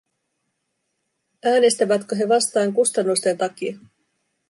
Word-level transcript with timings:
Äänestävätkö 1.45 2.15
he 2.15 2.29
vastaan 2.29 2.73
kustannusten 2.73 3.37
takia? 3.37 3.77